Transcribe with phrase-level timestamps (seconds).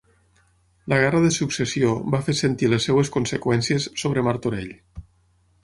[0.93, 4.77] La Guerra de Successió va fer sentir les seves conseqüències sobre Martorell.